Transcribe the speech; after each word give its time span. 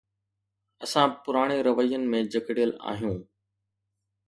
اسان 0.85 1.07
پراڻي 1.25 1.57
روين 1.67 2.03
۾ 2.15 2.23
جڪڙيل 2.33 2.71
آهيون. 2.95 3.17